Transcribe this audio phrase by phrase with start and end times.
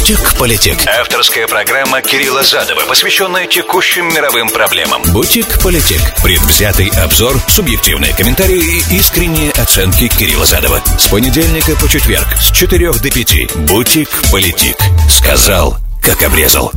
[0.00, 0.78] «Бутик-политик».
[0.86, 5.02] Авторская программа Кирилла Задова, посвященная текущим мировым проблемам.
[5.12, 6.00] «Бутик-политик».
[6.22, 10.82] Предвзятый обзор, субъективные комментарии и искренние оценки Кирилла Задова.
[10.98, 13.56] С понедельника по четверг с 4 до 5.
[13.66, 14.76] «Бутик-политик».
[15.10, 16.72] Сказал, как обрезал.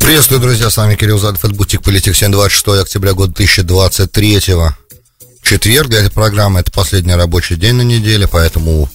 [0.00, 4.40] Приветствую, друзья, с вами Кирилл Задов, это Бутик Политик, сегодня 26 октября года 2023
[5.44, 8.90] Четверг для этой программы, это последний рабочий день на неделе, поэтому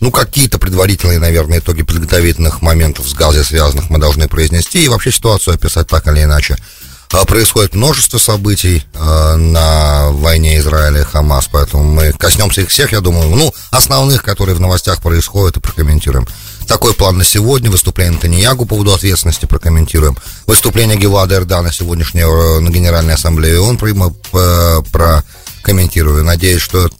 [0.00, 5.10] ну, какие-то предварительные, наверное, итоги подготовительных моментов с газе связанных мы должны произнести и вообще
[5.10, 6.56] ситуацию описать так или иначе.
[7.12, 12.92] А, происходит множество событий а, на войне Израиля и Хамас, поэтому мы коснемся их всех,
[12.92, 16.26] я думаю, ну, основных, которые в новостях происходят, и прокомментируем.
[16.66, 17.70] Такой план на сегодня.
[17.70, 20.16] Выступление Таньягу по поводу ответственности прокомментируем.
[20.46, 26.24] Выступление Гевада Эрдана сегодняшнее э, на Генеральной Ассамблее он э, прокомментирую.
[26.24, 26.90] Надеюсь, что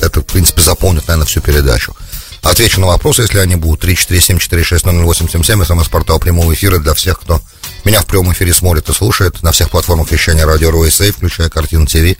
[0.00, 1.94] это, в принципе, заполнит, наверное, всю передачу.
[2.44, 3.84] Отвечу на вопросы, если они будут.
[3.84, 7.40] 347-460-0877, смс-портал прямого эфира для всех, кто
[7.84, 9.42] меня в прямом эфире смотрит и слушает.
[9.42, 12.18] На всех платформах вещания радио РУСА, включая Картина ТВ.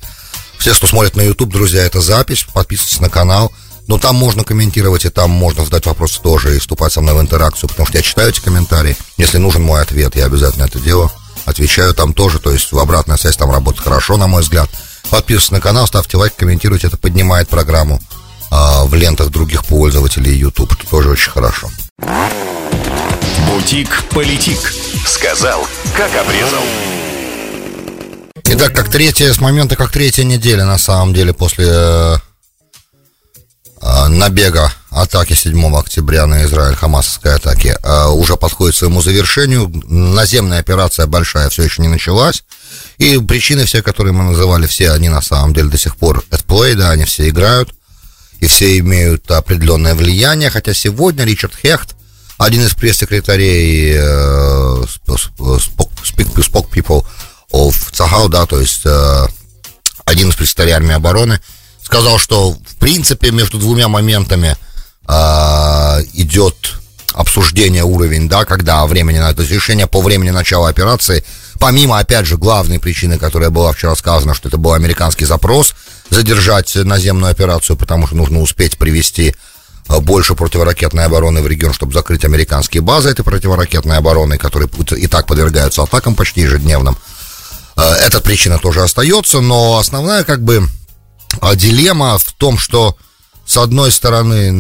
[0.58, 2.46] Все, кто смотрит на YouTube, друзья, это запись.
[2.54, 3.52] Подписывайтесь на канал.
[3.86, 7.20] Но там можно комментировать, и там можно задать вопросы тоже, и вступать со мной в
[7.20, 8.96] интеракцию, потому что я читаю эти комментарии.
[9.18, 11.12] Если нужен мой ответ, я обязательно это делаю.
[11.44, 14.70] Отвечаю там тоже, то есть обратная связь там работает хорошо, на мой взгляд.
[15.10, 18.00] Подписывайтесь на канал, ставьте лайк, комментируйте, это поднимает программу
[18.54, 20.72] а, в лентах других пользователей YouTube.
[20.72, 21.68] Это тоже очень хорошо.
[23.48, 24.58] Бутик-политик.
[25.04, 25.66] Сказал,
[25.96, 26.62] как обрезал.
[28.44, 32.16] Итак, как третья, с момента как третья неделя, на самом деле, после э,
[33.82, 39.68] э, набега атаки 7 октября на Израиль, хамасовской атаки, э, уже подходит к своему завершению.
[39.88, 42.44] Наземная операция большая все еще не началась.
[42.98, 46.46] И причины все, которые мы называли, все они на самом деле до сих пор at
[46.46, 47.74] play, да, они все играют
[48.44, 51.94] и все имеют определенное влияние, хотя сегодня Ричард Хехт,
[52.36, 57.06] один из пресс-секретарей э, Speak People
[57.50, 59.26] of Цахау, да, то есть э,
[60.04, 61.40] один из представителей армии обороны,
[61.82, 64.58] сказал, что в принципе между двумя моментами
[65.08, 66.74] э, идет
[67.14, 71.24] обсуждение уровень, да, когда времени, то есть решение по времени начала операции–
[71.58, 75.74] Помимо, опять же, главной причины, которая была вчера сказана, что это был американский запрос
[76.14, 79.34] задержать наземную операцию, потому что нужно успеть привести
[79.88, 85.06] э, больше противоракетной обороны в регион, чтобы закрыть американские базы этой противоракетной обороны, которые и
[85.06, 86.96] так подвергаются атакам почти ежедневным.
[87.76, 90.68] Э, эта причина тоже остается, но основная как бы
[91.40, 92.96] э, дилемма в том, что
[93.46, 94.50] с одной стороны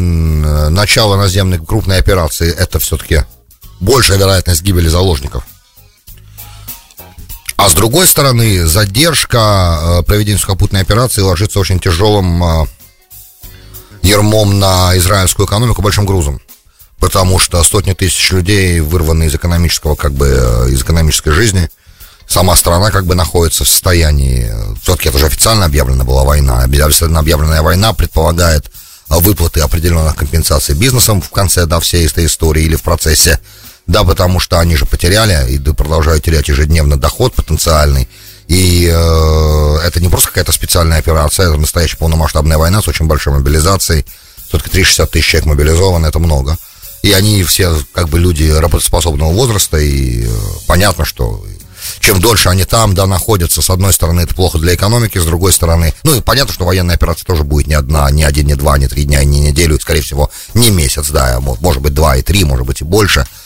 [0.70, 3.24] начало наземной крупной операции это все-таки
[3.80, 5.44] большая вероятность гибели заложников,
[7.56, 12.66] а с другой стороны, задержка э, проведения сухопутной операции ложится очень тяжелым э,
[14.02, 16.40] ермом на израильскую экономику большим грузом.
[16.98, 21.68] Потому что сотни тысяч людей вырваны из экономического, как бы, э, из экономической жизни.
[22.26, 24.50] Сама страна как бы находится в состоянии,
[24.82, 26.64] все-таки это же официально объявлена была война.
[26.64, 28.70] Официально объявленная война предполагает
[29.08, 33.38] выплаты определенных компенсаций бизнесом в конце да, всей этой истории или в процессе
[33.86, 38.08] да, потому что они же потеряли и продолжают терять ежедневно доход потенциальный.
[38.48, 43.34] И э, это не просто какая-то специальная операция, это настоящая полномасштабная война с очень большой
[43.34, 44.04] мобилизацией.
[44.48, 46.56] Все-таки 360 тысяч человек мобилизованы, это много.
[47.02, 50.28] И они все как бы люди работоспособного возраста, и э,
[50.66, 51.44] понятно, что
[52.00, 55.52] чем дольше они там, да, находятся, с одной стороны, это плохо для экономики, с другой
[55.52, 58.78] стороны, ну и понятно, что военная операция тоже будет не одна, не один, не два,
[58.78, 62.44] не три дня, не неделю, скорее всего, не месяц, да, может быть, два и три,
[62.44, 63.26] может быть, и больше–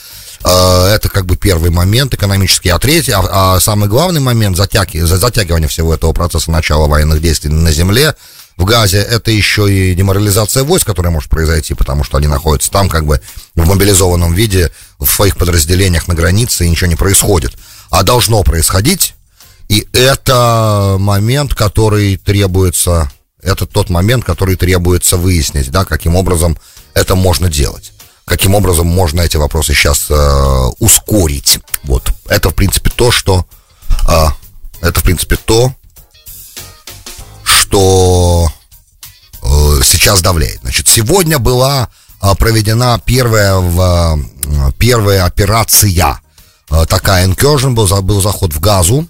[0.44, 2.68] это как бы первый момент экономический.
[2.70, 7.50] А третий, а, а самый главный момент затяги, затягивания всего этого процесса начала военных действий
[7.50, 8.14] на земле
[8.56, 12.88] в Газе, это еще и деморализация войск, которая может произойти, потому что они находятся там
[12.88, 13.20] как бы
[13.54, 17.56] в мобилизованном виде, в своих подразделениях на границе, и ничего не происходит.
[17.90, 19.14] А должно происходить,
[19.68, 23.10] и это момент, который требуется,
[23.42, 26.58] это тот момент, который требуется выяснить, да, каким образом
[26.94, 27.92] это можно делать
[28.28, 31.60] каким образом можно эти вопросы сейчас э, ускорить.
[31.84, 32.12] Вот.
[32.28, 33.46] Это, в принципе, то, что...
[34.08, 34.26] Э,
[34.80, 35.72] это, в принципе, то,
[37.42, 38.48] что
[39.42, 40.60] э, сейчас давляет.
[40.60, 41.88] Значит, сегодня была
[42.22, 46.20] э, проведена первая, в, э, первая операция.
[46.70, 49.08] Э, такая incursion, был, был заход в газу,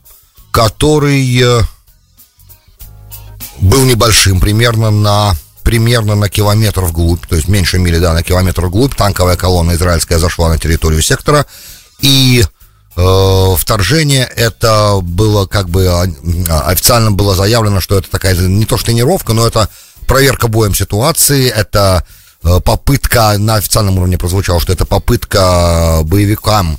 [0.53, 1.63] который э,
[3.59, 5.35] был небольшим, примерно на
[5.69, 10.19] примерно на километр вглубь, то есть меньше мили, да, на километр вглубь, танковая колонна израильская
[10.19, 11.45] зашла на территорию сектора,
[12.01, 12.43] и
[12.97, 16.07] э, вторжение это было как бы а,
[16.71, 19.69] официально было заявлено, что это такая не то что тренировка, но это
[20.07, 22.03] проверка боем ситуации, это
[22.45, 26.79] э, попытка, на официальном уровне прозвучало, что это попытка боевикам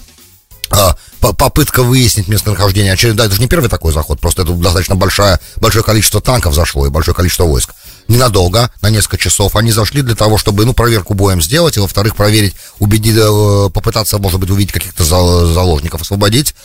[0.71, 2.93] а, попытка выяснить местонахождение.
[2.93, 6.87] Очередной, это же не первый такой заход, просто это достаточно большое, большое количество танков зашло
[6.87, 7.75] и большое количество войск.
[8.09, 12.15] Ненадолго, на несколько часов, они зашли для того, чтобы, ну, проверку боем сделать, и, во-вторых,
[12.15, 16.55] проверить, убедить, э, попытаться, может быть, увидеть каких-то заложников, освободить.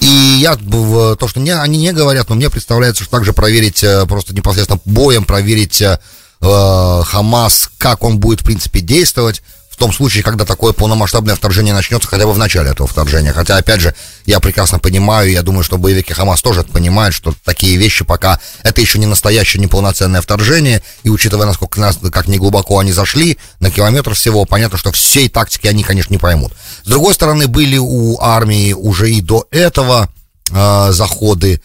[0.00, 4.06] И я, то, что не, они не говорят, но мне представляется, что также проверить э,
[4.06, 5.98] просто непосредственно боем, проверить э,
[6.40, 9.42] Хамас, как он будет, в принципе, действовать,
[9.74, 13.32] в том случае, когда такое полномасштабное вторжение начнется хотя бы в начале этого вторжения.
[13.32, 13.92] Хотя, опять же,
[14.24, 18.38] я прекрасно понимаю, я думаю, что боевики Хамас тоже это понимают, что такие вещи пока
[18.62, 22.92] это еще не настоящее, не полноценное вторжение, и учитывая, насколько нас, как не глубоко они
[22.92, 26.52] зашли, на километр всего, понятно, что всей тактики они, конечно, не поймут.
[26.84, 30.08] С другой стороны, были у армии уже и до этого
[30.52, 31.60] э, заходы,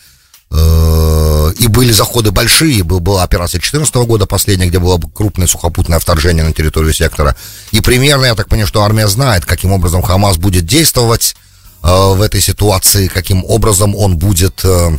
[0.52, 6.54] и были заходы большие, была операция 2014 года последняя, где было крупное сухопутное вторжение на
[6.54, 7.36] территорию сектора.
[7.72, 11.36] И примерно, я так понимаю, что армия знает, каким образом Хамас будет действовать
[11.84, 14.98] э, в этой ситуации, каким образом он будет, э,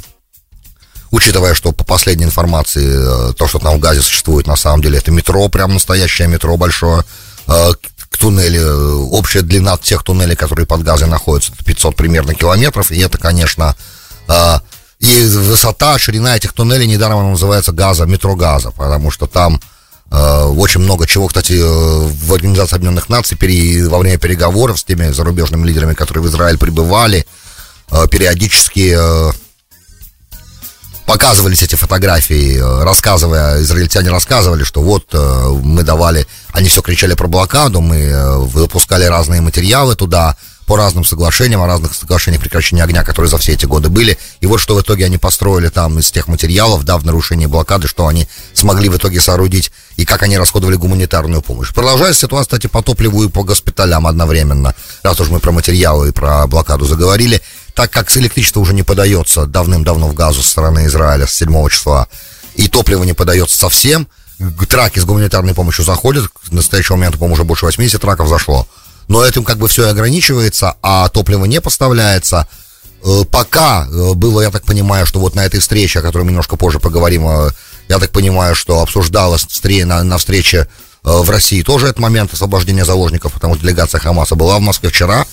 [1.10, 5.10] учитывая, что по последней информации, то, что там в Газе существует, на самом деле, это
[5.10, 7.04] метро, прям настоящее метро большое,
[8.18, 13.74] туннели, общая длина тех туннелей, которые под Газой находятся, 500 примерно километров, и это, конечно,
[15.00, 19.58] и высота, ширина этих туннелей, недаром она называется газа, метро газа, потому что там
[20.10, 24.84] э, очень много чего, кстати, э, в Организации Объединенных Наций пере, во время переговоров с
[24.84, 27.26] теми зарубежными лидерами, которые в Израиль прибывали,
[27.90, 29.32] э, периодически э,
[31.06, 37.14] показывались эти фотографии, э, рассказывая, израильтяне рассказывали, что вот э, мы давали, они все кричали
[37.14, 40.36] про блокаду, мы э, выпускали разные материалы туда,
[40.70, 44.16] по разным соглашениям, о разных соглашениях прекращения огня, которые за все эти годы были.
[44.38, 47.88] И вот что в итоге они построили там из тех материалов, да, в нарушении блокады,
[47.88, 51.72] что они смогли в итоге соорудить и как они расходовали гуманитарную помощь.
[51.74, 54.76] Продолжается ситуация, кстати, по топливу и по госпиталям одновременно.
[55.02, 57.42] Раз уж мы про материалы и про блокаду заговорили,
[57.74, 62.06] так как электричество уже не подается давным-давно в газу со стороны Израиля с 7 числа,
[62.54, 64.06] и топливо не подается совсем,
[64.68, 68.68] траки с гуманитарной помощью заходят, к настоящему моменту, по-моему, уже больше 80 траков зашло
[69.10, 72.46] но этим как бы все и ограничивается, а топливо не поставляется.
[73.04, 76.30] Э, пока э, было, я так понимаю, что вот на этой встрече, о которой мы
[76.30, 77.50] немножко позже поговорим, э,
[77.88, 80.68] я так понимаю, что обсуждалось на, на встрече
[81.02, 85.26] в России тоже этот момент освобождения заложников, потому что делегация Хамаса была в Москве вчера.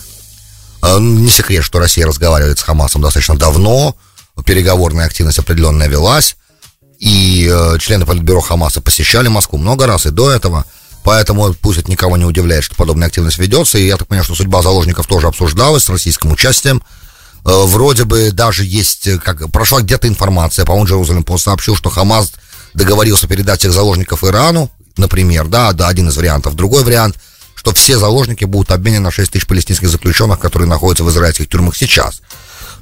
[0.81, 3.95] Не секрет, что Россия разговаривает с Хамасом достаточно давно,
[4.45, 6.37] переговорная активность определенная велась,
[6.99, 10.65] и члены Политбюро Хамаса посещали Москву много раз и до этого–
[11.07, 13.77] Поэтому пусть это никого не удивляет, что подобная активность ведется.
[13.77, 16.83] И я так понимаю, что судьба заложников тоже обсуждалась с российским участием.
[17.45, 21.89] Э, вроде бы даже есть, э, как прошла где-то информация, по-моему, Джерузалем Пост сообщил, что
[21.89, 22.33] Хамас
[22.73, 26.55] договорился передать всех заложников Ирану, например, да, да, один из вариантов.
[26.55, 27.15] Другой вариант,
[27.55, 31.77] что все заложники будут обменены на 6 тысяч палестинских заключенных, которые находятся в израильских тюрьмах
[31.77, 32.21] сейчас.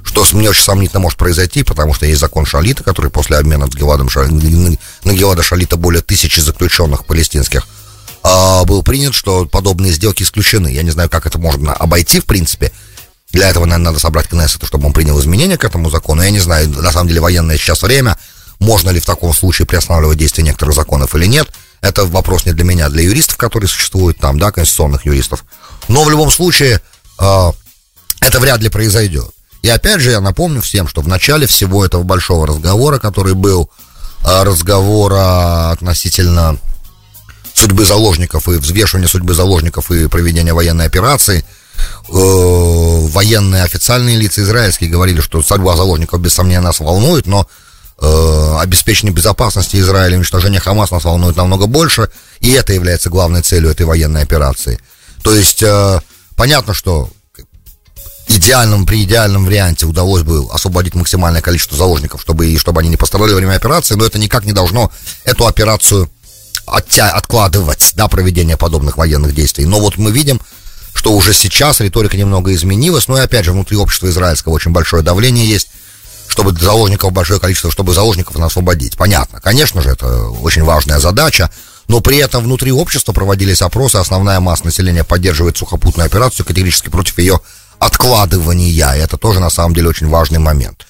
[0.02, 3.74] Что мне очень сомнительно может произойти, потому что есть закон Шалита, который после обмена с
[3.76, 7.68] Геладом, на Гелада Шалита более тысячи заключенных палестинских
[8.26, 10.68] э, был принят, что подобные сделки исключены.
[10.68, 12.72] Я не знаю, как это можно обойти, в принципе.
[13.32, 16.22] Для этого, наверное, надо собрать Кнессет, чтобы он принял изменения к этому закону.
[16.22, 18.16] Я не знаю, на самом деле, военное сейчас время.
[18.58, 21.48] Можно ли в таком случае приостанавливать действие некоторых законов или нет.
[21.82, 25.44] Это вопрос не для меня, а для юристов, которые существуют там, да, конституционных юристов.
[25.88, 26.80] Но в любом случае,
[27.18, 27.52] э,
[28.20, 29.30] это вряд ли произойдет.
[29.62, 33.70] И опять же, я напомню всем, что в начале всего этого большого разговора, который был
[34.24, 36.58] разговора относительно
[37.56, 44.90] судьбы заложников и взвешивания судьбы заложников и проведения военной операции, э, военные официальные лица израильские
[44.90, 47.48] говорили, что судьба заложников без сомнения нас волнует, но
[47.98, 52.10] э, обеспечение безопасности Израиля уничтожение Хамас нас волнует намного больше,
[52.40, 54.78] и это является главной целью этой военной операции.
[55.22, 56.00] То есть э,
[56.36, 57.08] понятно, что
[58.28, 62.96] идеальном, при идеальном варианте удалось бы освободить максимальное количество заложников, чтобы, и чтобы они не
[62.98, 64.92] пострадали во время операции, но это никак не должно
[65.24, 66.10] эту операцию
[66.66, 69.64] оття, откладывать, да, проведение подобных военных действий.
[69.64, 70.40] Но вот мы видим,
[70.94, 75.02] что уже сейчас риторика немного изменилась, но и опять же внутри общества израильского очень большое
[75.02, 75.68] давление есть,
[76.28, 78.96] чтобы заложников большое количество, чтобы заложников освободить.
[78.96, 81.50] Понятно, конечно же, это очень важная задача,
[81.88, 87.18] но при этом внутри общества проводились опросы, основная масса населения поддерживает сухопутную операцию, категорически против
[87.18, 87.40] ее
[87.78, 90.86] откладывания, и это тоже на самом деле очень важный момент.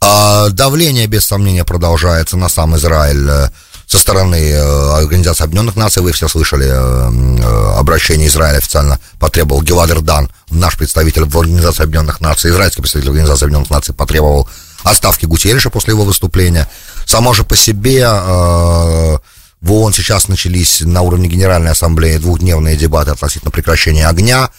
[0.00, 3.50] А давление, без сомнения, продолжается на сам Израиль
[3.88, 6.02] со стороны э, Организации Объединенных Наций.
[6.02, 11.84] Вы все слышали э, э, обращение Израиля официально потребовал Гелад Эрдан, наш представитель в Организации
[11.84, 14.46] Объединенных Наций, израильский представитель Организации Объединенных Наций потребовал
[14.84, 16.68] отставки Гутерриша после его выступления.
[17.06, 23.50] Само же по себе В ООН сейчас начались на уровне Генеральной Ассамблеи двухдневные дебаты относительно
[23.50, 24.50] прекращения огня.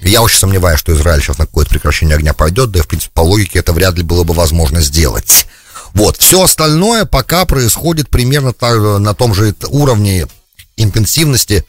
[0.00, 3.12] Я очень сомневаюсь, что Израиль сейчас на какое-то прекращение огня пойдет, да и, в принципе,
[3.14, 5.46] по логике это вряд ли было бы возможно сделать.
[5.94, 10.26] Вот, все остальное пока происходит примерно так, на том же уровне
[10.76, 11.64] интенсивности,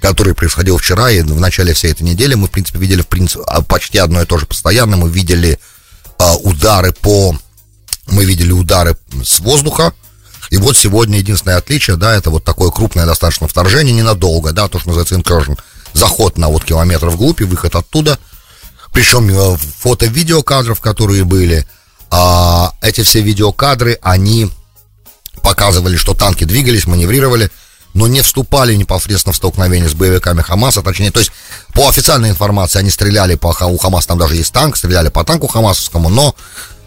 [0.00, 2.34] который происходил вчера и в начале всей этой недели.
[2.34, 4.96] Мы, в принципе, видели в принципе, а, почти одно и то же постоянно.
[4.96, 5.58] Мы видели
[6.18, 7.36] а, удары по...
[8.08, 9.94] Мы видели удары с воздуха,
[10.50, 14.78] и вот сегодня единственное отличие, да, это вот такое крупное достаточно вторжение, ненадолго, да, то,
[14.78, 15.58] что называется incursion,
[15.94, 18.18] заход на вот километр вглубь и выход оттуда.
[18.92, 21.66] Причем э, фото-видеокадров, которые были,
[22.14, 24.50] а, эти все видеокадры, они
[25.42, 27.50] показывали, что танки двигались, маневрировали,
[27.94, 31.32] но не вступали непосредственно в столкновение с боевиками Хамаса, точнее, то есть
[31.72, 35.46] по официальной информации они стреляли по у Хамаса, там даже есть танк, стреляли по танку
[35.46, 36.34] хамасовскому, но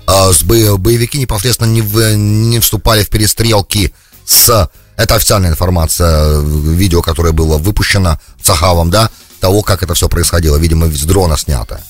[0.07, 6.39] э, с бо, боевики непосредственно не, в, не вступали в перестрелки с это официальная информация,
[6.39, 11.81] видео, которое было выпущено Цахавом, да, того, как это все происходило, видимо, с дрона снято.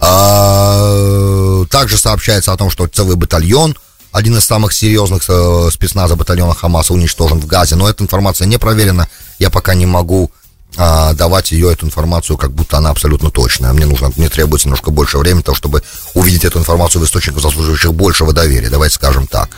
[0.00, 3.76] А, также сообщается о том, что целый батальон,
[4.12, 8.58] один из самых серьезных э, спецназа батальона Хамаса уничтожен в Газе, но эта информация не
[8.58, 10.30] проверена, я пока не могу
[10.76, 13.72] а, давать ее, эту информацию, как будто она абсолютно точная.
[13.72, 15.82] Мне нужно, мне требуется немножко больше времени, того, чтобы
[16.14, 19.48] увидеть эту информацию в источниках, заслуживающих большего доверия, давайте скажем так.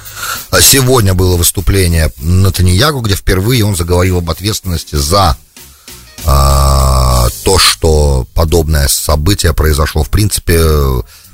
[0.51, 5.37] А сегодня было выступление Натаньягу, где впервые он заговорил об ответственности за
[7.31, 10.03] то, что подобное событие произошло.
[10.03, 10.61] В принципе,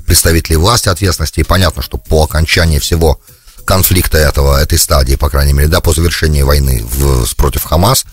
[0.05, 3.19] представители власти ответственности, и понятно, что по окончании всего
[3.65, 8.05] конфликта этого, этой стадии, по крайней мере, да, по завершении войны в, против Хамас,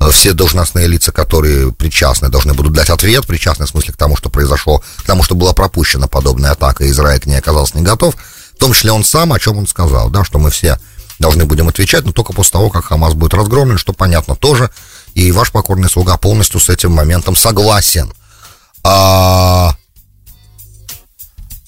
[0.00, 4.16] э, все должностные лица, которые причастны, должны будут дать ответ, причастны в смысле к тому,
[4.16, 7.84] что произошло, к тому, что была пропущена подобная атака, и Израиль к ней оказался не
[7.84, 10.78] готов, в том числе он сам, о чем он сказал, да, что мы все
[11.20, 14.70] должны будем отвечать, но только после того, как Хамас будет разгромлен, что понятно тоже,
[15.18, 18.12] и ваш покорный слуга полностью с этим моментом согласен.
[18.84, 19.74] А...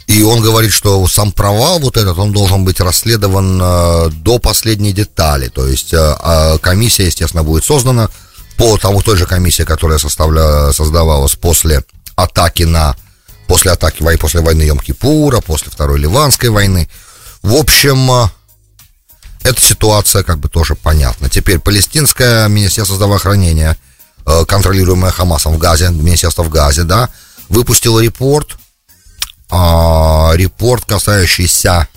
[0.06, 4.92] И он говорит, что сам провал вот этот, он должен быть расследован э, до последней
[4.92, 5.48] детали.
[5.48, 8.08] То есть э, э, комиссия, естественно, будет создана
[8.56, 11.84] по тому той же комиссии, которая составля, создавалась после
[12.16, 12.96] атаки на
[13.46, 16.88] после атаки после войны Йом-Кипура, после Второй Ливанской войны.
[17.42, 18.28] В общем, э,
[19.50, 21.28] эта ситуация как бы тоже понятна.
[21.28, 23.76] Теперь палестинское Министерство здравоохранения,
[24.26, 27.08] э, контролируемое Хамасом в Газе, Министерство в Газе, да,
[27.48, 28.56] выпустило репорт,
[29.50, 31.88] а, репорт, касающийся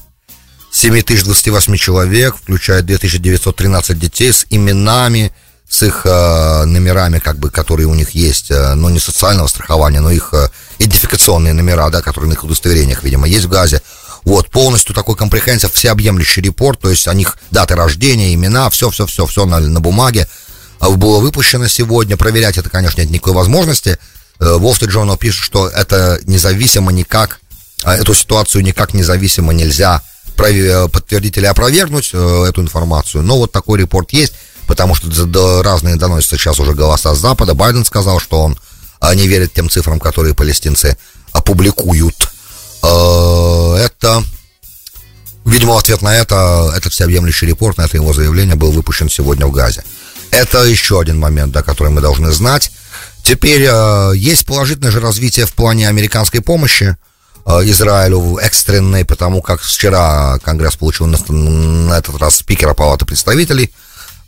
[0.72, 5.32] 7028 человек, включая 2913 детей с именами,
[5.70, 10.02] с их э, номерами, как бы, которые у них есть, э, но не социального страхования,
[10.02, 13.82] но их э, идентификационные номера, да, которые на их удостоверениях, видимо, есть в Газе.
[14.26, 19.46] Вот, полностью такой компрехенсив, всеобъемлющий репорт, то есть о них даты рождения, имена, все-все-все, все
[19.46, 20.28] на, на бумаге
[20.80, 22.16] а, было выпущено сегодня.
[22.16, 23.98] Проверять это, конечно, нет никакой возможности.
[24.40, 27.40] Э, Wall Street Journal пишет, что это независимо никак,
[27.84, 30.02] а, эту ситуацию никак независимо нельзя
[30.36, 33.24] подтвердить или опровергнуть э, эту информацию.
[33.24, 34.34] Но вот такой репорт есть,
[34.68, 37.54] потому что разные доносятся сейчас уже голоса с Запада.
[37.54, 38.58] Байден сказал, что он
[39.16, 40.98] не верит тем цифрам, которые палестинцы
[41.34, 42.32] опубликуют.
[42.84, 43.78] Э,
[45.64, 49.52] видимо, ответ на это, этот всеобъемлющий репорт, на это его заявление был выпущен сегодня в
[49.52, 49.84] Газе.
[50.30, 52.72] Это еще один момент, да, который мы должны знать.
[53.24, 56.98] Теперь э, есть положительное же развитие в плане американской помощи
[57.46, 63.72] э, Израилю экстренной, потому как вчера Конгресс получил на, на этот раз спикера Палаты представителей.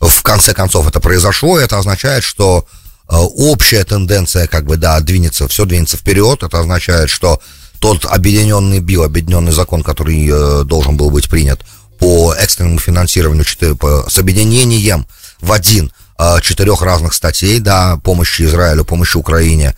[0.00, 2.66] В конце концов это произошло, и это означает, что
[3.10, 6.42] э, общая тенденция, как бы, да, двинется, все двинется вперед.
[6.42, 7.42] Это означает, что
[7.80, 11.60] тот объединенный БИО, объединенный закон, который э, должен был быть принят
[11.98, 15.06] по экстренному финансированию с объединением
[15.40, 19.74] в один э, четырех разных статей, да, помощи Израилю, помощи Украине,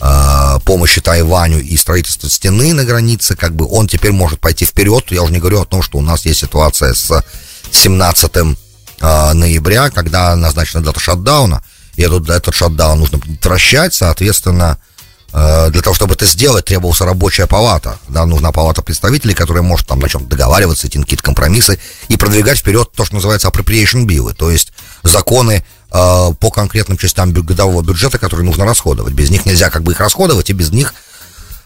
[0.00, 5.04] э, помощи Тайваню и строительству стены на границе, как бы он теперь может пойти вперед.
[5.10, 7.24] Я уже не говорю о том, что у нас есть ситуация с
[7.70, 11.62] 17 э, ноября, когда назначена дата шатдауна,
[11.96, 14.97] и этот, этот шатдаун нужно предотвращать, соответственно, Э,
[15.30, 17.98] для того, чтобы это сделать, требовалась рабочая палата.
[18.08, 22.16] Да, нужна палата представителей, которая может там на чем договариваться, идти на какие-то компромиссы и
[22.16, 27.82] продвигать вперед то, что называется appropriation bill, то есть законы э, по конкретным частям годового
[27.82, 29.12] бюджета, которые нужно расходовать.
[29.12, 30.94] Без них нельзя как бы их расходовать, и без них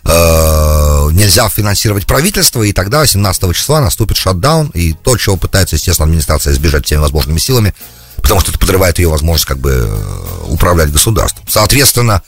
[0.04, 6.06] э, нельзя финансировать правительство, и тогда 17 числа наступит шатдаун, и то, чего пытается, естественно,
[6.06, 7.74] администрация избежать всеми возможными силами,
[8.16, 11.44] потому что это подрывает ее возможность как бы э, управлять государством.
[11.48, 12.22] Соответственно,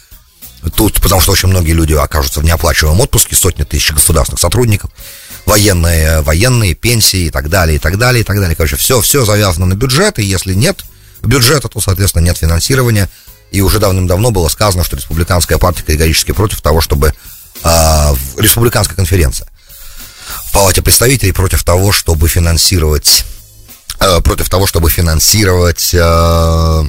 [0.71, 4.91] Тут, потому что очень многие люди окажутся в неоплачиваемом отпуске, сотни тысяч государственных сотрудников,
[5.47, 8.57] военные, военные, пенсии и так далее, и так далее, и так далее.
[8.57, 10.85] Короче, все, все завязано на бюджет, и если нет
[11.23, 13.09] бюджета, то, соответственно, нет финансирования.
[13.51, 17.15] И уже давным-давно было сказано, что республиканская партия категорически против того, чтобы...
[17.63, 19.49] Э, республиканская конференция
[20.47, 23.25] в Палате представителей против того, чтобы финансировать...
[24.01, 25.91] Э, против того, чтобы финансировать...
[25.95, 26.85] Э,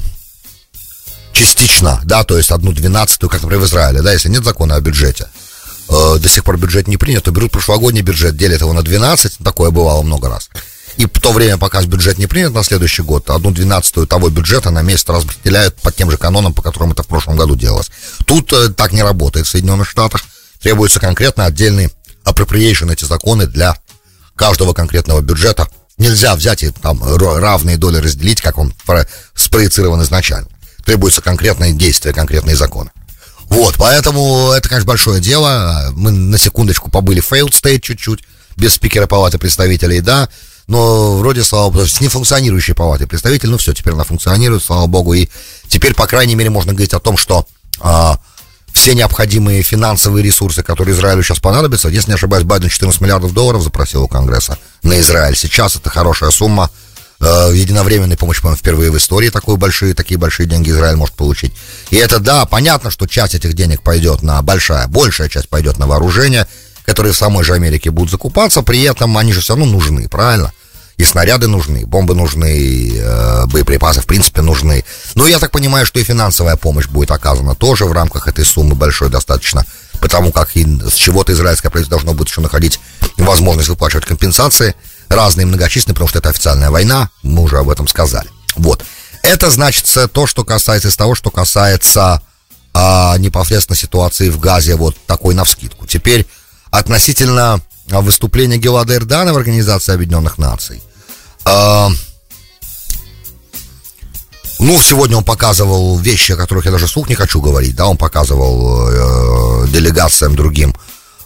[1.36, 4.82] частично, да, то есть одну двенадцатую, как, например, в Израиле, да, если нет закона о
[4.82, 5.28] бюджете,
[5.90, 9.40] э, до сих пор бюджет не принят, то берут прошлогодний бюджет, делят его на 12,
[9.44, 10.50] такое бывало много раз.
[10.96, 14.70] И в то время, пока бюджет не принят на следующий год, одну двенадцатую того бюджета
[14.70, 17.92] на месяц распределяют по тем же канонам, по которым это в прошлом году делалось.
[18.26, 20.22] Тут э, так не работает в Соединенных Штатах.
[20.62, 21.92] Требуется конкретно отдельный
[22.24, 23.76] appropriation, эти законы для
[24.38, 25.68] каждого конкретного бюджета.
[25.98, 28.74] Нельзя взять и там равные доли разделить, как он
[29.36, 30.48] спроецирован изначально
[30.86, 32.92] требуются конкретные действия, конкретные законы.
[33.50, 35.92] Вот, поэтому это, конечно, большое дело.
[35.96, 38.24] Мы на секундочку побыли в failed state чуть-чуть,
[38.56, 40.30] без спикера палаты представителей, да,
[40.68, 45.14] но вроде, слава богу, с нефункционирующей палатой представителей, ну все, теперь она функционирует, слава богу,
[45.14, 45.28] и
[45.68, 47.46] теперь, по крайней мере, можно говорить о том, что
[47.80, 48.20] а,
[48.74, 53.62] все необходимые финансовые ресурсы, которые Израилю сейчас понадобятся, если не ошибаюсь, Байден 14 миллиардов долларов
[53.62, 55.36] запросил у Конгресса на Израиль.
[55.36, 56.72] Сейчас это хорошая сумма,
[57.22, 61.54] единовременной помощи, по-моему, впервые в истории такой большие, такие большие деньги Израиль может получить.
[61.90, 65.88] И это, да, понятно, что часть этих денег пойдет на, большая, большая часть пойдет на
[65.88, 66.48] вооружение,
[66.86, 70.54] которые в самой же Америке будут закупаться, при этом они же все равно нужны, правильно?
[70.98, 74.86] И снаряды нужны, бомбы нужны, э, боеприпасы, в принципе, нужны.
[75.14, 78.76] Но я так понимаю, что и финансовая помощь будет оказана тоже в рамках этой суммы
[78.76, 79.66] большой достаточно,
[80.00, 82.80] потому как и с чего-то израильское правительство должно будет еще находить
[83.18, 84.74] возможность выплачивать компенсации
[85.10, 88.30] разные многочисленные, потому что это официальная война, мы уже об этом сказали.
[88.56, 88.84] Вот.
[89.24, 92.22] Это значит то, что касается из того, что касается
[92.74, 95.88] а, непосредственно ситуации в Газе, вот такой навскидку.
[95.88, 96.28] Теперь
[96.72, 100.84] относительно выступления Гелада Эрдана в Организации Объединенных Наций.
[101.46, 101.90] А,
[104.60, 107.98] ну, сегодня он показывал вещи, о которых я даже слух не хочу говорить, да, он
[107.98, 110.76] показывал э, делегациям другим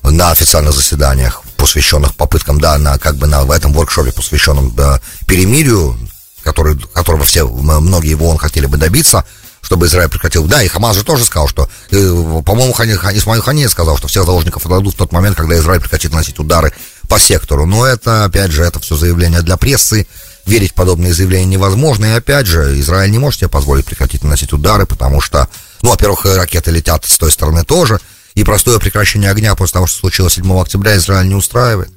[0.04, 5.00] на официальных заседаниях, посвященных попыткам, да, на, как бы на, в этом воркшопе, посвященном да,
[5.28, 5.98] перемирию,
[6.44, 9.26] который, которого все, многие его он хотели бы добиться,
[9.62, 10.46] чтобы Израиль прекратил.
[10.46, 14.26] Да, и Хамас же тоже сказал, что, э, по-моему, Хани, Исмаил Хани сказал, что всех
[14.26, 16.74] заложников отдадут в тот момент, когда Израиль прекратит наносить удары
[17.08, 17.66] по сектору.
[17.66, 20.08] Но это, опять же, это все заявление для прессы.
[20.46, 22.06] Верить в подобные заявления невозможно.
[22.06, 25.48] И опять же, Израиль не может себе позволить прекратить наносить удары, потому что,
[25.82, 28.00] ну, во-первых, ракеты летят с той стороны тоже.
[28.40, 31.92] И простое прекращение огня после того, что случилось 7 октября, Израиль не устраивает.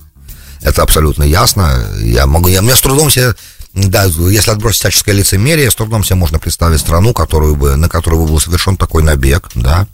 [0.60, 1.88] Это абсолютно ясно.
[2.00, 3.36] Я могу, я, мне с трудом себе,
[3.74, 8.22] да, если отбросить всяческое лицемерие, с трудом себе можно представить страну, которую бы, на которую
[8.24, 9.86] бы был совершен такой набег, да,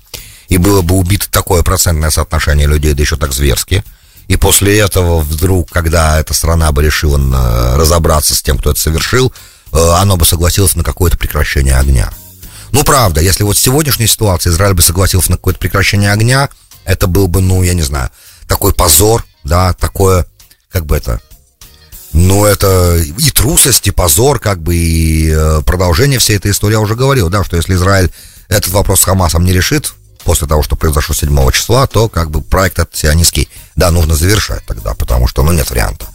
[0.49, 3.85] и было бы убито такое процентное соотношение людей, да еще так зверски.
[4.29, 8.81] И после этого вдруг, когда эта страна бы решила э, разобраться с тем, кто это
[8.81, 9.35] совершил,
[9.75, 12.11] э, оно бы согласилось на какое-то прекращение огня.
[12.73, 16.49] Ну, правда, если вот в сегодняшней ситуации Израиль бы согласился на какое-то прекращение огня,
[16.85, 18.11] это был бы, ну, я не знаю,
[18.47, 20.27] такой позор, да, такое,
[20.71, 21.21] как бы это,
[22.13, 26.75] ну, это и трусость, и позор, как бы, и э, продолжение всей этой истории.
[26.75, 28.11] Я уже говорил, да, что если Израиль
[28.49, 32.43] этот вопрос с Хамасом не решит, после того, что произошло 7 числа, то, как бы,
[32.43, 36.07] проект этот сионистский, да, нужно завершать тогда, потому что, ну, нет варианта.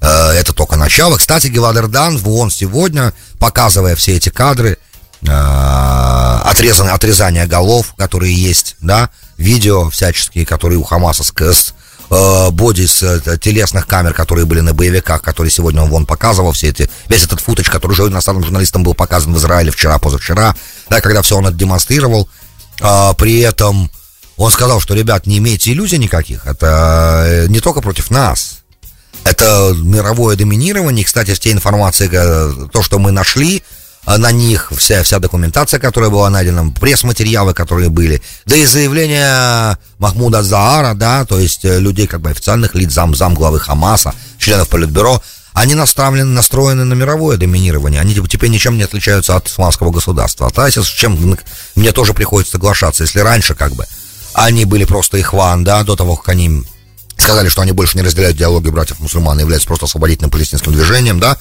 [0.00, 1.18] Э, это только начало.
[1.18, 4.78] Кстати, Гелад Эрдан в ООН сегодня, показывая все эти кадры,
[5.26, 11.74] Э, отрезан, отрезание голов, которые есть, да, видео всяческие, которые у Хамаса с, с
[12.10, 16.52] э, боди с э, телесных камер, которые были на боевиках, которые сегодня он вон показывал,
[16.52, 20.54] все эти, весь этот футаж, который уже иностранным журналистам был показан в Израиле вчера, позавчера,
[20.88, 22.28] да, когда все он это демонстрировал,
[22.80, 23.90] э, при этом
[24.38, 28.60] он сказал, что, ребят, не имейте иллюзий никаких, это не только против нас,
[29.24, 33.62] это мировое доминирование, кстати, те информации, то, что мы нашли,
[34.06, 40.42] на них вся, вся документация, которая была найдена, пресс-материалы, которые были, да и заявление Махмуда
[40.42, 44.68] Заара, да, то есть э, людей как бы официальных лиц, зам, зам главы Хамаса, членов
[44.68, 49.90] Политбюро, они настроены, настроены на мировое доминирование, они типа, теперь ничем не отличаются от исламского
[49.90, 50.50] государства.
[50.54, 51.36] А ISIS, с чем
[51.74, 53.84] мне тоже приходится соглашаться, если раньше как бы
[54.32, 56.62] они были просто ихван, да, до того, как они
[57.18, 61.36] сказали, что они больше не разделяют диалоги братьев-мусульман и являются просто освободительным палестинским движением, да,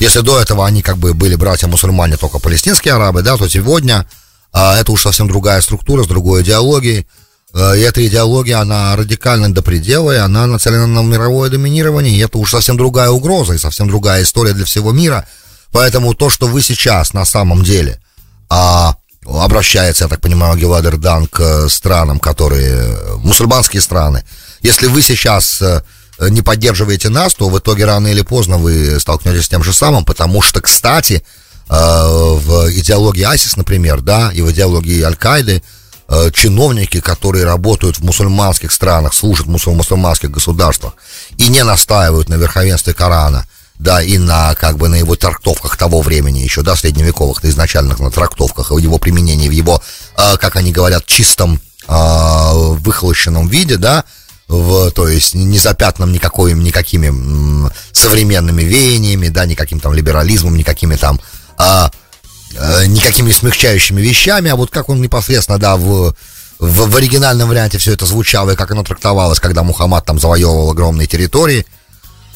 [0.00, 4.06] если до этого они как бы были братья-мусульмане, только палестинские арабы, да, то сегодня
[4.52, 7.06] а, это уж совсем другая структура, с другой идеологией.
[7.52, 12.18] А, и эта идеология, она радикальна до предела, и она нацелена на мировое доминирование, и
[12.18, 15.26] это уж совсем другая угроза, и совсем другая история для всего мира.
[15.70, 18.00] Поэтому то, что вы сейчас на самом деле
[18.48, 24.24] а, обращается, я так понимаю, Геладер Дан к странам, которые, мусульманские страны,
[24.62, 25.82] если вы сейчас Э,
[26.28, 30.04] не поддерживаете нас, то в итоге рано или поздно вы столкнетесь с тем же самым,
[30.04, 31.24] потому что, кстати,
[31.68, 35.62] в идеологии АСИС, например, да, и в идеологии Аль-Каиды,
[36.32, 40.94] чиновники, которые работают в мусульманских странах, служат в мусульманских государствах
[41.38, 43.46] и не настаивают на верховенстве Корана,
[43.78, 48.00] да, и на, как бы, на его трактовках того времени еще, да, средневековых, на изначальных
[48.00, 49.80] на трактовках, его применении, в его,
[50.16, 54.04] как они говорят, чистом выхолощенном виде, да,
[54.50, 61.20] в, то есть не запятнанным никакой, никакими современными веяниями, да, никаким там либерализмом, никакими там
[61.56, 61.90] а,
[62.58, 66.14] а, никакими смягчающими вещами, а вот как он непосредственно, да, в,
[66.58, 70.70] в, в оригинальном варианте все это звучало и как оно трактовалось, когда Мухаммад там завоевывал
[70.72, 71.64] огромные территории.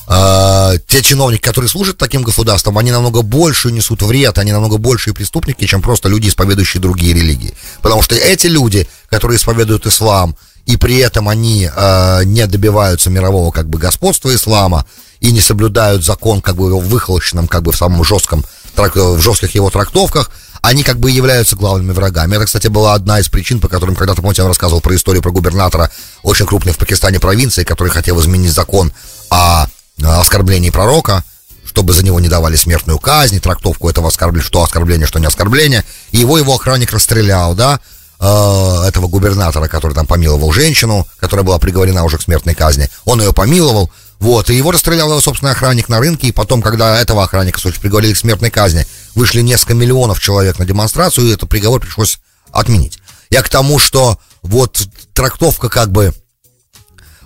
[0.07, 5.15] А, те чиновники, которые служат таким государством, они намного больше несут вред, они намного большие
[5.15, 7.55] преступники, чем просто люди, исповедующие другие религии.
[7.83, 13.51] Потому что эти люди, которые исповедуют ислам, и при этом они э, не добиваются мирового
[13.51, 14.87] как бы господства ислама
[15.21, 18.45] и не соблюдают закон как бы в выхолощенном, как бы в самом жестком,
[18.77, 20.31] в жестких его трактовках,
[20.63, 22.37] они как бы являются главными врагами.
[22.37, 25.31] Это, кстати, была одна из причин, по которым когда-то, помните, я рассказывал про историю про
[25.31, 25.91] губернатора
[26.23, 28.91] очень крупной в Пакистане провинции, который хотел изменить закон
[29.29, 29.67] о,
[30.03, 31.23] о оскорблении пророка,
[31.67, 35.85] чтобы за него не давали смертную казнь, трактовку этого оскорбления, что оскорбление, что не оскорбление.
[36.13, 37.81] И его его охранник расстрелял, да,
[38.19, 42.89] этого губернатора, который там помиловал женщину, которая была приговорена уже к смертной казни.
[43.05, 47.01] Он ее помиловал, вот, и его расстрелял его собственный охранник на рынке, и потом, когда
[47.01, 51.49] этого охранника, в приговорили к смертной казни, вышли несколько миллионов человек на демонстрацию, и этот
[51.49, 52.19] приговор пришлось
[52.51, 52.99] отменить.
[53.31, 56.15] Я к тому, что вот трактовка как бы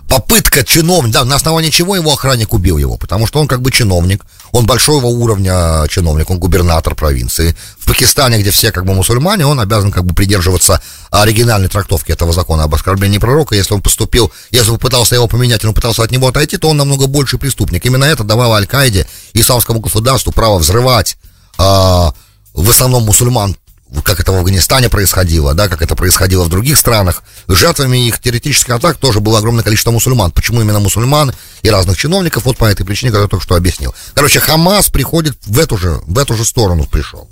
[0.09, 3.71] попытка чиновник, да, на основании чего его охранник убил его, потому что он как бы
[3.71, 7.55] чиновник, он большого уровня чиновник, он губернатор провинции.
[7.77, 12.33] В Пакистане, где все как бы мусульмане, он обязан как бы придерживаться оригинальной трактовки этого
[12.33, 13.55] закона об оскорблении пророка.
[13.55, 16.77] Если он поступил, если он пытался его поменять, он пытался от него отойти, то он
[16.77, 17.85] намного больше преступник.
[17.85, 21.17] Именно это давало Аль-Каиде исламскому государству право взрывать
[21.59, 23.55] э, в основном мусульман
[24.03, 27.23] как это в Афганистане происходило, да, как это происходило в других странах.
[27.47, 30.31] Жертвами их теоретических атак тоже было огромное количество мусульман.
[30.31, 32.45] Почему именно мусульман и разных чиновников?
[32.45, 33.95] Вот по этой причине, которую я только что объяснил.
[34.13, 37.29] Короче, Хамас приходит в эту же, в эту же сторону пришел.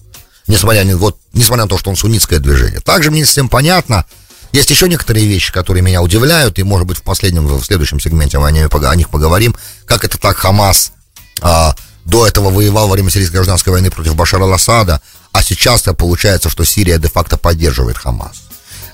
[0.48, 2.80] Несмотря, на, вот, несмотря на то, что он суннитское движение.
[2.80, 4.06] Также мне всем понятно,
[4.54, 8.39] есть еще некоторые вещи, которые меня удивляют, и, может быть, в последнем, в следующем сегменте
[8.39, 9.56] мы о, них, о них поговорим.
[9.86, 10.93] Как это так Хамас
[11.41, 15.02] а, до этого воевал во время сирийской гражданской войны против Башара Ал-Асада,
[15.38, 18.38] а сейчас-то получается, что Сирия де-факто поддерживает Хамас.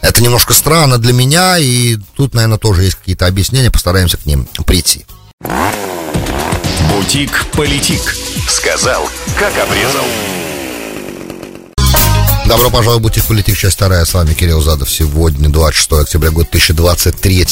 [0.01, 4.45] Это немножко странно для меня, и тут, наверное, тоже есть какие-то объяснения, постараемся к ним
[4.65, 5.05] прийти.
[6.89, 8.01] Бутик-политик.
[8.49, 10.03] Сказал, как обрезал.
[12.45, 14.03] Добро пожаловать в Бутик Политик, часть вторая.
[14.03, 14.91] С вами Кирилл Задов.
[14.91, 17.47] Сегодня 26 октября, год 2023,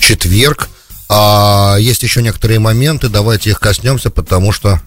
[0.00, 0.68] четверг.
[1.08, 4.80] А есть еще некоторые моменты, давайте их коснемся, потому что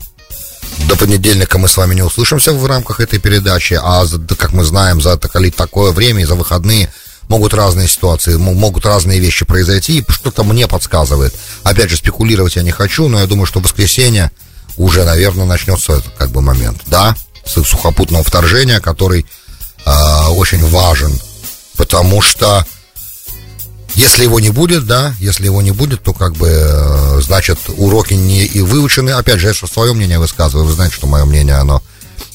[0.88, 4.06] до понедельника мы с вами не услышимся в рамках этой передачи, а,
[4.38, 6.92] как мы знаем, за такое время и за выходные
[7.28, 11.34] могут разные ситуации, могут разные вещи произойти, и что-то мне подсказывает.
[11.64, 14.32] Опять же, спекулировать я не хочу, но я думаю, что в воскресенье
[14.78, 19.26] уже, наверное, начнется этот как бы момент, да, сухопутного вторжения, который
[19.86, 21.12] э, очень важен,
[21.76, 22.66] потому что
[23.98, 28.14] если его не будет, да, если его не будет, то как бы, э, значит, уроки
[28.14, 29.10] не и выучены.
[29.10, 31.82] Опять же, я свое мнение высказываю, вы знаете, что мое мнение, оно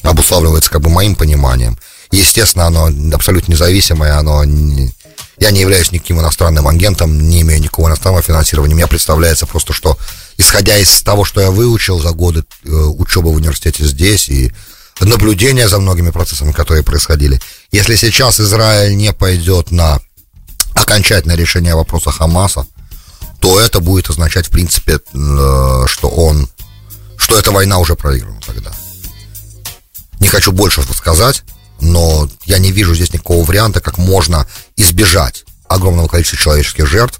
[0.01, 1.79] обуславливается как бы моим пониманием.
[2.11, 4.93] Естественно, оно абсолютно независимое, оно не,
[5.39, 8.75] я не являюсь никаким иностранным агентом, не имею никакого иностранного финансирования.
[8.75, 9.97] Мне представляется просто, что
[10.37, 14.51] исходя из того, что я выучил за годы э, учебы в университете здесь и
[14.99, 20.01] наблюдения за многими процессами, которые происходили, если сейчас Израиль не пойдет на
[20.73, 22.65] окончательное решение вопроса Хамаса,
[23.39, 26.49] то это будет означать, в принципе, э, что он,
[27.17, 28.71] что эта война уже проиграна тогда.
[30.19, 31.43] Не хочу больше сказать,
[31.81, 37.19] но я не вижу здесь никакого варианта, как можно избежать огромного количества человеческих жертв,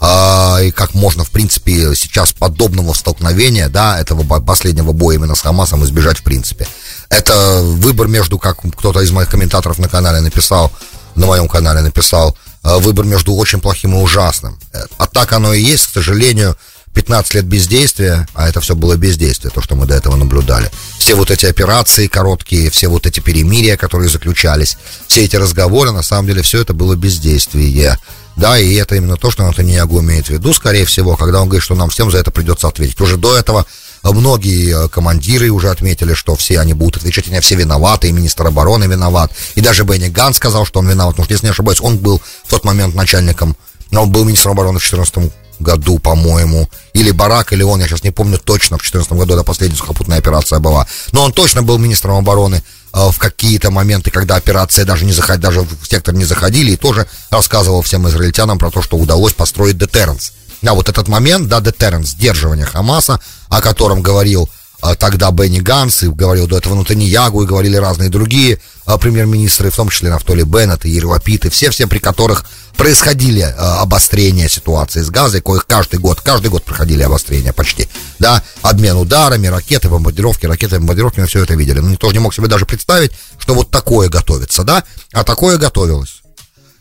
[0.00, 5.40] а, и как можно, в принципе, сейчас подобного столкновения, да, этого последнего боя именно с
[5.40, 6.66] Хамасом избежать в принципе.
[7.08, 10.70] Это выбор между, как кто-то из моих комментаторов на канале написал,
[11.14, 14.58] на моем канале написал, выбор между очень плохим и ужасным.
[14.72, 16.56] Э, а так оно и есть, к сожалению,
[16.94, 20.70] 15 лет бездействия, а это все было бездействие, то, что мы до этого наблюдали.
[20.98, 26.02] Все вот эти операции короткие, все вот эти перемирия, которые заключались, все эти разговоры, на
[26.02, 27.98] самом деле, все это было бездействие.
[28.36, 31.64] Да, и это именно то, что Натаньягу имеет в виду, скорее всего, когда он говорит,
[31.64, 33.00] что нам всем за это придется ответить.
[33.00, 33.66] Уже до этого
[34.12, 38.46] Многие э, командиры уже отметили, что все они будут отвечать, они все виноваты, и министр
[38.46, 39.32] обороны виноват.
[39.54, 42.20] И даже Бенни Ган сказал, что он виноват, потому что, если не ошибаюсь, он был
[42.44, 43.56] в тот момент начальником,
[43.90, 48.02] но он был министром обороны в 2014 году, по-моему, или Барак, или он, я сейчас
[48.02, 50.86] не помню точно, в 2014 году, это последняя сухопутная операция была.
[51.12, 52.62] Но он точно был министром обороны
[52.92, 56.76] э, в какие-то моменты, когда операция даже не заходила, даже в сектор не заходили, и
[56.76, 60.32] тоже рассказывал всем израильтянам про то, что удалось построить детерренс.
[60.64, 64.48] Да, вот этот момент, да, детерренс, сдерживание Хамаса, о котором говорил
[64.80, 69.70] а, тогда Бенни Ганс, и говорил до этого Нутаньягу, и говорили разные другие а, премьер-министры,
[69.70, 72.46] в том числе Нафтоли Беннет и Ирлапит, и все-все, при которых
[72.78, 77.86] происходили а, обострения ситуации с газой, коих каждый год, каждый год проходили обострения почти,
[78.18, 82.34] да, обмен ударами, ракеты, бомбардировки, ракеты, бомбардировки, мы все это видели, но никто не мог
[82.34, 86.23] себе даже представить, что вот такое готовится, да, а такое готовилось.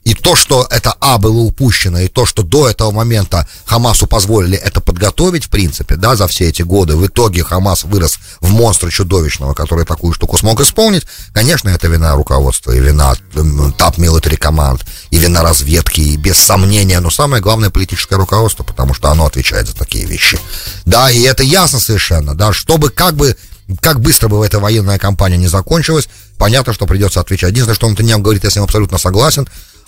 [0.03, 4.57] И то, что это А было упущено, и то, что до этого момента Хамасу позволили
[4.57, 8.89] это подготовить, в принципе, да, за все эти годы, в итоге Хамас вырос в монстра
[8.89, 14.81] чудовищного, который такую штуку смог исполнить, конечно, это вина руководства, и вина TAP Military Command,
[15.09, 19.67] и вина разведки, и без сомнения, но самое главное политическое руководство, потому что оно отвечает
[19.67, 20.37] за такие вещи.
[20.85, 23.37] Да, и это ясно совершенно, да, чтобы как бы
[23.79, 27.51] как быстро бы эта военная кампания не закончилась, понятно, что придется отвечать.
[27.51, 29.47] Единственное, что он Натаньян говорит, я с ним абсолютно согласен,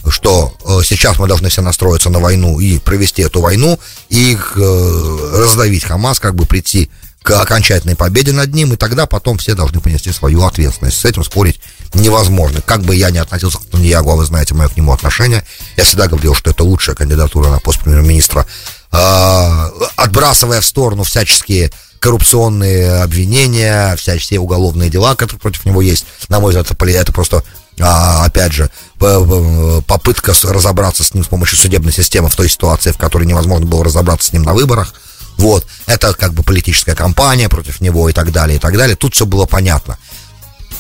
[0.10, 5.30] что э, сейчас мы должны все настроиться на войну и провести эту войну и э,
[5.34, 6.90] раздавить Хамас, как бы прийти
[7.26, 11.00] к окончательной победе над ним, и тогда потом все должны понести свою ответственность.
[11.00, 11.60] С этим спорить
[11.96, 12.62] невозможно.
[12.62, 15.44] Как бы я ни относился к Туньягу, а вы знаете мое к нему отношение,
[15.76, 18.46] я всегда говорил, что это лучшая кандидатура на пост премьер-министра,
[18.92, 26.06] э, отбрасывая в сторону всяческие коррупционные обвинения, всяческие уголовные дела, которые против него есть.
[26.30, 27.44] На мой взгляд, это просто
[27.80, 32.98] а, опять же, попытка разобраться с ним с помощью судебной системы в той ситуации, в
[32.98, 34.94] которой невозможно было разобраться с ним на выборах.
[35.38, 38.96] Вот, это как бы политическая кампания против него и так далее, и так далее.
[38.96, 39.98] Тут все было понятно.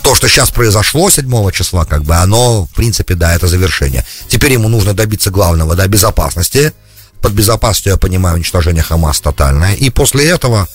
[0.02, 4.06] То, что сейчас произошло 7 числа, как бы, оно, в принципе, да, это завершение.
[4.30, 6.74] Теперь ему нужно добиться главного, да, безопасности.
[7.22, 9.74] Под безопасностью я понимаю уничтожение Хамас тотальное.
[9.74, 10.68] И после этого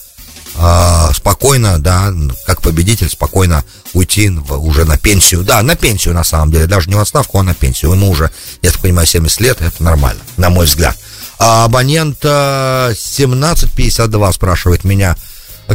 [0.60, 2.12] э, спокойно, да,
[2.46, 5.42] как победитель, спокойно уйти в, уже на пенсию.
[5.42, 7.92] Да, на пенсию на самом деле, даже не в отставку, а на пенсию.
[7.92, 8.30] Ему уже,
[8.62, 10.96] я так понимаю, 70 лет, это нормально, на мой взгляд.
[11.38, 15.16] А абонент э, 1752 спрашивает меня,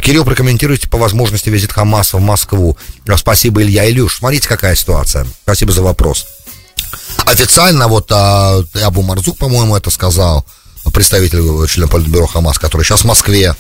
[0.02, 2.78] Кирилл, прокомментируйте по возможности визит Хамаса в Москву.
[3.16, 3.90] Спасибо, Илья.
[3.90, 5.26] Илюш, смотрите, какая ситуация.
[5.44, 6.26] Спасибо за вопрос.
[7.26, 10.46] Официально вот а, Абу Марзук, по-моему, это сказал,
[10.94, 13.56] представитель члена Политбюро Хамас, который сейчас в Москве.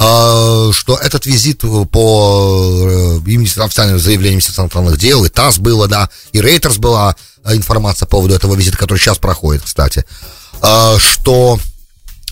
[0.00, 6.40] А, что этот визит по э, официальным заявлениям иностранных дел, и ТАСС было, да, и
[6.40, 10.04] Рейтерс была э, информация по поводу этого визита, который сейчас проходит, кстати,
[10.62, 11.58] а, что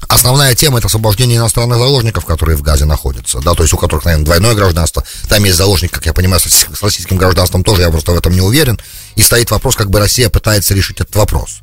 [0.07, 4.05] основная тема это освобождение иностранных заложников, которые в Газе находятся, да, то есть у которых,
[4.05, 8.13] наверное, двойное гражданство, там есть заложник, как я понимаю, с российским гражданством тоже, я просто
[8.13, 8.79] в этом не уверен,
[9.17, 11.63] и стоит вопрос, как бы Россия пытается решить этот вопрос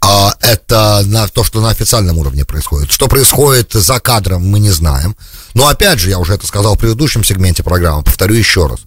[0.00, 2.90] а, это на то, что на официальном уровне происходит.
[2.90, 5.16] Что происходит за кадром, мы не знаем.
[5.56, 8.80] Но опять же, я уже это сказал в предыдущем сегменте программы, повторю еще раз.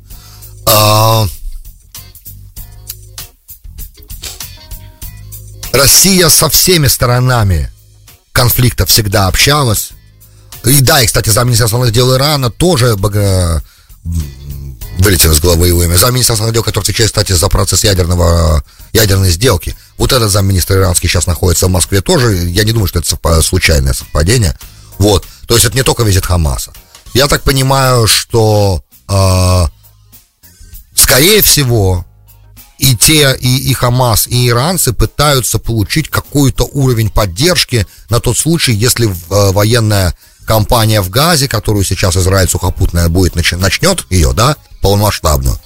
[0.68, 1.26] А,
[5.74, 7.72] Россия со всеми сторонами
[8.34, 9.90] конфликта всегда общалась.
[10.64, 12.96] И да, и, кстати, замминистра иностранных дел Ирана тоже
[15.00, 15.96] вылетел из головы его имя.
[15.96, 19.76] Замминистра иностранных дел, который отвечает, кстати, за процесс ядерного, ядерной сделки.
[19.98, 22.36] Вот этот замминистра иранский сейчас находится в Москве тоже.
[22.36, 24.56] Я не думаю, что это случайное совпадение.
[25.00, 25.26] Вот.
[25.48, 26.72] То есть это не только визит Хамаса.
[27.14, 29.66] Я так понимаю, что э,
[30.94, 32.06] скорее всего
[32.78, 38.74] и те, и, и Хамас, и иранцы пытаются получить какой-то уровень поддержки на тот случай,
[38.74, 39.14] если э,
[39.52, 45.60] военная кампания в Газе, которую сейчас Израиль сухопутная будет начнет ее, да, полномасштабную.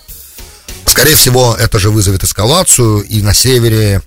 [0.86, 4.02] Скорее всего, это же вызовет эскалацию, и на севере,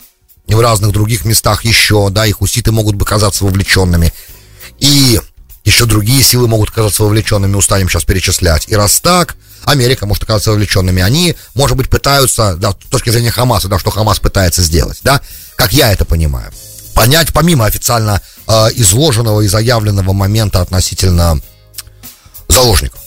[0.47, 4.13] и в разных других местах еще, да, и хуситы могут бы казаться вовлеченными.
[4.79, 5.21] И
[5.65, 8.69] еще другие силы могут казаться вовлеченными, устанем сейчас перечислять.
[8.69, 11.03] И раз так, Америка может оказаться вовлеченными.
[11.03, 15.21] Они, может быть, пытаются, да, с точки зрения Хамаса, да, что Хамас пытается сделать, да,
[15.57, 16.53] как я это понимаю.
[16.95, 21.41] Понять, помимо официально э, изложенного и заявленного момента относительно
[22.49, 23.01] заложников,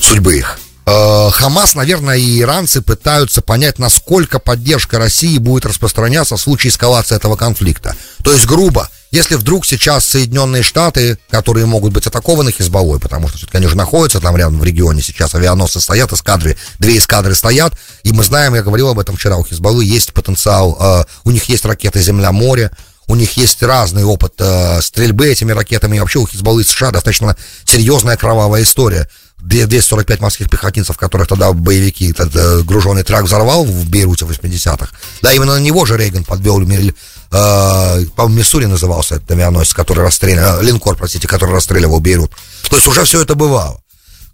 [0.00, 0.58] судьбы их.
[0.86, 7.16] Э, Хамас, наверное, и иранцы пытаются понять, насколько поддержка России будет распространяться в случае эскалации
[7.16, 7.96] этого конфликта.
[8.22, 13.38] То есть, грубо, если вдруг сейчас Соединенные Штаты, которые могут быть атакованы Хизбаллой, потому что
[13.38, 17.74] все-таки они же находятся там рядом в регионе сейчас, авианосцы стоят, эскадры, две эскадры стоят,
[18.02, 21.44] и мы знаем, я говорил об этом вчера, у Хизбаллы есть потенциал, э, у них
[21.44, 22.72] есть ракеты Земля-море,
[23.06, 27.36] у них есть разный опыт э, стрельбы этими ракетами, и вообще у Хизбаллы США достаточно
[27.66, 29.08] серьезная кровавая история
[29.44, 34.88] 245 морских пехотинцев, которых тогда боевики, этот э, груженный трак взорвал в Бейруте в 80-х.
[35.22, 36.86] Да, именно на него же Рейган подвел, э,
[37.30, 42.32] по-моему, Миссури назывался этот авианосец, который расстреливал, э, линкор, простите, который расстреливал Бейрут.
[42.70, 43.80] То есть уже все это бывало.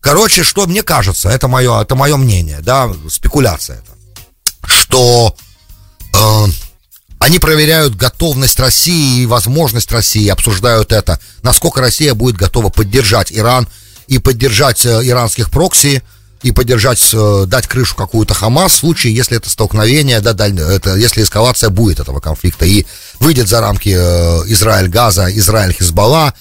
[0.01, 3.92] Короче, что мне кажется, это мое, это мое мнение, да, спекуляция это,
[4.64, 5.35] что
[6.14, 6.44] э,
[7.18, 13.68] они проверяют готовность России и возможность России, обсуждают это, насколько Россия будет готова поддержать Иран
[14.11, 16.03] и поддержать э, иранских прокси,
[16.42, 21.23] и поддержать, э, дать крышу какую-то Хамас в случае, если это столкновение, да, это, если
[21.23, 22.87] эскалация будет этого конфликта и
[23.20, 26.35] выйдет за рамки э, Израиль-Газа, Израиль-Хизбалла,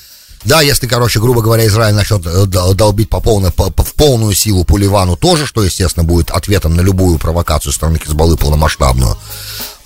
[0.45, 4.77] да, если, короче, грубо говоря, Израиль начнет долбить по полной, по, в полную силу по
[4.77, 9.15] Ливану тоже, что, естественно, будет ответом на любую провокацию страны Хизбаллы полномасштабную,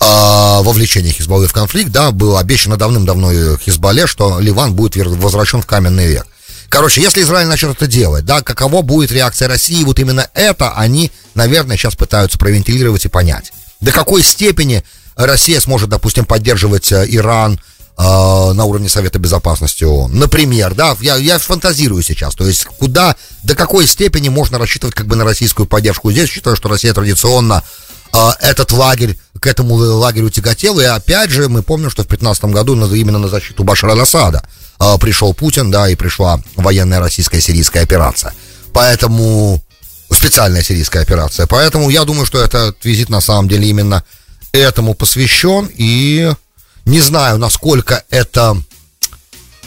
[0.00, 5.66] а, вовлечение Хизбаллы в конфликт, да, было обещано давным-давно Хизбалле, что Ливан будет возвращен в
[5.66, 6.26] каменный век.
[6.74, 11.12] Короче, если Израиль начнет это делать, да, каково будет реакция России, вот именно это они,
[11.36, 13.52] наверное, сейчас пытаются провентилировать и понять.
[13.80, 14.82] До какой степени
[15.14, 17.60] Россия сможет, допустим, поддерживать э, Иран
[17.96, 20.18] э, на уровне Совета Безопасности ООН.
[20.18, 25.06] Например, да, я, я фантазирую сейчас, то есть куда, до какой степени можно рассчитывать как
[25.06, 26.10] бы на российскую поддержку.
[26.10, 27.62] Здесь считаю, что Россия традиционно
[28.12, 30.80] а, этот лагерь, к этому лагерю тяготел.
[30.80, 34.42] И опять же, мы помним, что в 2015 году именно на защиту Башара Асада
[34.78, 38.34] а, пришел Путин, да, и пришла военная российская сирийская операция.
[38.72, 39.62] Поэтому
[40.10, 41.46] специальная сирийская операция.
[41.46, 44.04] Поэтому я думаю, что этот визит на самом деле именно
[44.52, 45.70] этому посвящен.
[45.76, 46.32] И
[46.84, 48.56] не знаю, насколько это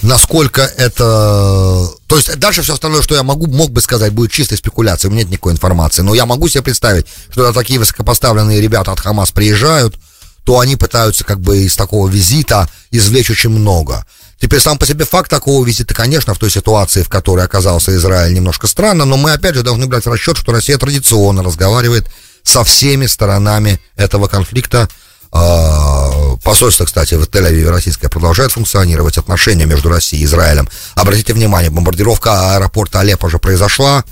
[0.01, 1.89] насколько это...
[2.07, 5.13] То есть дальше все остальное, что я могу, мог бы сказать, будет чистой спекуляцией, у
[5.13, 6.01] меня нет никакой информации.
[6.01, 9.95] Но я могу себе представить, что такие высокопоставленные ребята от Хамас приезжают,
[10.43, 14.05] то они пытаются как бы из такого визита извлечь очень много.
[14.39, 18.33] Теперь сам по себе факт такого визита, конечно, в той ситуации, в которой оказался Израиль,
[18.33, 22.07] немножко странно, но мы опять же должны брать в расчет, что Россия традиционно разговаривает
[22.43, 24.87] со всеми сторонами этого конфликта,
[25.31, 29.17] а, посольство, кстати, в Тель-Авиве российское продолжает функционировать.
[29.17, 30.69] Отношения между Россией и Израилем.
[30.95, 34.05] Обратите внимание, бомбардировка аэропорта Алеппо уже произошла.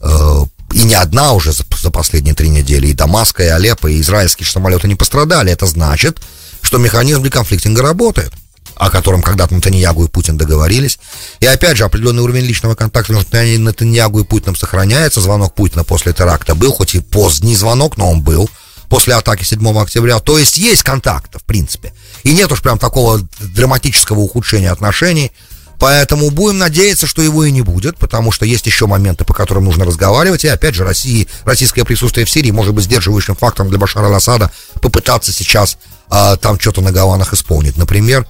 [0.00, 0.42] Э,
[0.74, 2.88] и не одна уже за последние три недели.
[2.88, 5.50] И Дамаска, и Алеппо, и израильские самолеты не пострадали.
[5.50, 6.20] Это значит,
[6.60, 8.32] что механизм деконфликтинга работает
[8.78, 10.98] о котором когда-то Натаньягу и Путин договорились.
[11.40, 15.20] И опять же, определенный уровень личного контакта между Натаньягу и Путиным сохраняется.
[15.20, 18.48] Звонок Путина после теракта был, хоть и поздний звонок, но он был
[18.88, 20.20] после атаки 7 октября.
[20.20, 21.92] То есть есть контакты, в принципе.
[22.22, 25.32] И нет уж прям такого драматического ухудшения отношений.
[25.78, 29.64] Поэтому будем надеяться, что его и не будет, потому что есть еще моменты, по которым
[29.64, 30.44] нужно разговаривать.
[30.44, 34.50] И опять же, России, российское присутствие в Сирии может быть сдерживающим фактором для Башара Асада
[34.80, 35.78] попытаться сейчас
[36.10, 37.76] а, там что-то на Гаванах исполнить.
[37.76, 38.26] Например,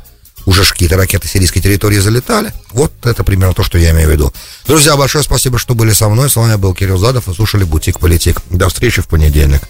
[0.48, 2.52] уже какие-то ракеты сирийской территории залетали.
[2.72, 4.32] Вот это примерно то, что я имею в виду.
[4.66, 6.30] Друзья, большое спасибо, что были со мной.
[6.30, 7.26] С вами был Кирилл Задов.
[7.26, 8.40] Вы слушали «Бутик Политик».
[8.48, 9.60] До встречи в понедельник.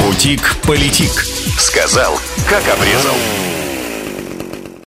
[0.00, 1.24] Бутик Политик.
[1.58, 3.14] Сказал, как обрезал.